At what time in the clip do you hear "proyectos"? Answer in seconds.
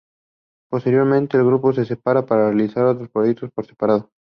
3.11-3.51